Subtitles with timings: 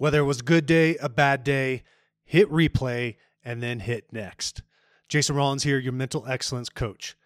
[0.00, 1.82] Whether it was a good day, a bad day,
[2.24, 4.62] hit replay and then hit next.
[5.10, 7.18] Jason Rollins here, your mental excellence coach.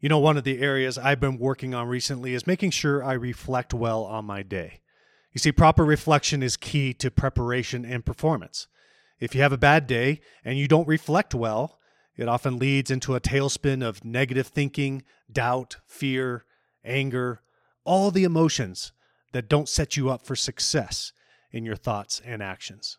[0.00, 3.12] You know, one of the areas I've been working on recently is making sure I
[3.12, 4.80] reflect well on my day.
[5.32, 8.66] You see, proper reflection is key to preparation and performance.
[9.20, 11.78] If you have a bad day and you don't reflect well,
[12.16, 16.44] it often leads into a tailspin of negative thinking, doubt, fear,
[16.84, 17.42] anger,
[17.84, 18.90] all the emotions
[19.30, 21.12] that don't set you up for success
[21.50, 22.98] in your thoughts and actions.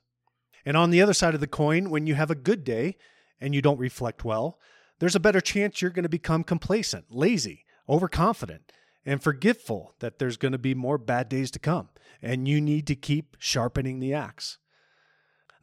[0.65, 2.97] And on the other side of the coin, when you have a good day
[3.39, 4.59] and you don't reflect well,
[4.99, 8.71] there's a better chance you're going to become complacent, lazy, overconfident,
[9.05, 11.89] and forgetful that there's going to be more bad days to come.
[12.21, 14.59] And you need to keep sharpening the axe.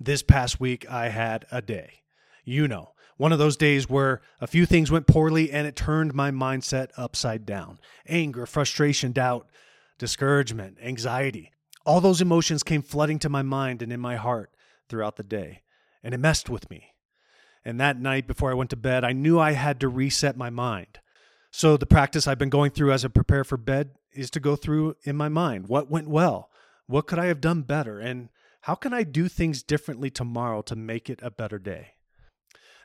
[0.00, 2.02] This past week, I had a day.
[2.44, 6.14] You know, one of those days where a few things went poorly and it turned
[6.14, 7.78] my mindset upside down.
[8.08, 9.48] Anger, frustration, doubt,
[9.98, 11.52] discouragement, anxiety.
[11.87, 14.50] All those emotions came flooding to my mind and in my heart
[14.88, 15.62] throughout the day,
[16.02, 16.94] and it messed with me.
[17.64, 20.50] And that night before I went to bed, I knew I had to reset my
[20.50, 21.00] mind.
[21.50, 24.56] So, the practice I've been going through as I prepare for bed is to go
[24.56, 26.50] through in my mind what went well,
[26.86, 28.28] what could I have done better, and
[28.62, 31.95] how can I do things differently tomorrow to make it a better day?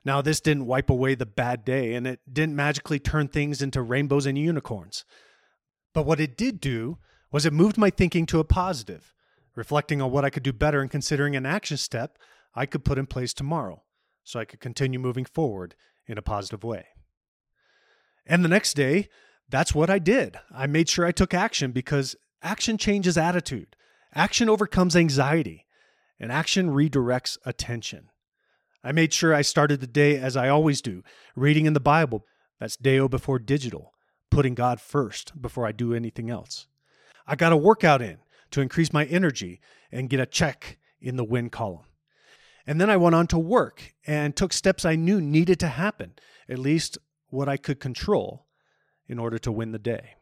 [0.05, 3.81] Now, this didn't wipe away the bad day, and it didn't magically turn things into
[3.81, 5.05] rainbows and unicorns.
[5.93, 6.97] But what it did do
[7.33, 9.11] was it moved my thinking to a positive,
[9.55, 12.19] reflecting on what I could do better and considering an action step
[12.55, 13.81] I could put in place tomorrow
[14.23, 15.73] so I could continue moving forward
[16.05, 16.85] in a positive way.
[18.27, 19.09] And the next day,
[19.49, 20.39] that's what I did.
[20.53, 23.75] I made sure I took action because action changes attitude,
[24.13, 25.65] action overcomes anxiety,
[26.19, 28.09] and action redirects attention.
[28.83, 31.03] I made sure I started the day as I always do,
[31.35, 32.25] reading in the Bible.
[32.59, 33.91] That's Deo oh before digital,
[34.29, 36.67] putting God first before I do anything else.
[37.27, 38.17] I got a workout in
[38.51, 41.85] to increase my energy and get a check in the win column.
[42.65, 46.13] And then I went on to work and took steps I knew needed to happen,
[46.47, 48.47] at least what I could control
[49.07, 50.15] in order to win the day.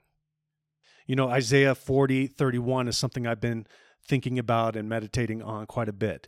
[1.05, 3.67] You know, Isaiah 40, 31 is something I've been
[4.07, 6.27] thinking about and meditating on quite a bit.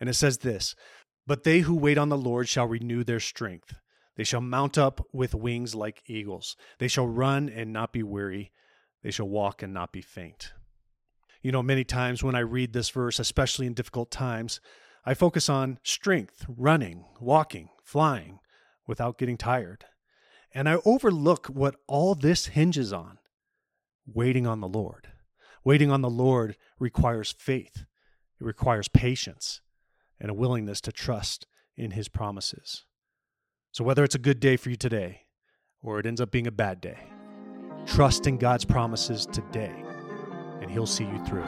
[0.00, 0.74] And it says this
[1.26, 3.74] But they who wait on the Lord shall renew their strength.
[4.16, 6.56] They shall mount up with wings like eagles.
[6.78, 8.52] They shall run and not be weary.
[9.04, 10.54] They shall walk and not be faint.
[11.42, 14.60] You know, many times when I read this verse, especially in difficult times,
[15.04, 18.40] I focus on strength, running, walking, flying
[18.86, 19.84] without getting tired.
[20.54, 23.18] And I overlook what all this hinges on
[24.06, 25.08] waiting on the Lord.
[25.64, 27.84] Waiting on the Lord requires faith,
[28.40, 29.60] it requires patience,
[30.18, 32.84] and a willingness to trust in His promises.
[33.72, 35.22] So, whether it's a good day for you today
[35.82, 36.98] or it ends up being a bad day,
[37.86, 39.74] trust in God's promises today,
[40.60, 41.44] and He'll see you through.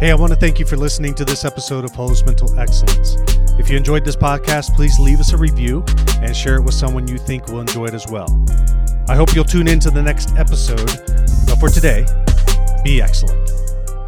[0.00, 3.16] Hey, I want to thank you for listening to this episode of Holos Mental Excellence.
[3.58, 5.84] If you enjoyed this podcast, please leave us a review
[6.20, 8.28] and share it with someone you think will enjoy it as well.
[9.08, 10.86] I hope you'll tune in to the next episode.
[11.46, 12.06] But for today,
[12.84, 13.48] be excellent.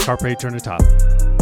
[0.00, 1.35] Carpe Aeternitatem.